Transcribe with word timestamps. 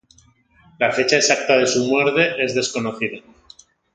La 0.79 0.91
fecha 0.91 1.17
exacta 1.17 1.57
de 1.59 1.67
su 1.67 1.83
muerte 1.85 2.43
es 2.43 2.55
desconocida. 2.55 3.19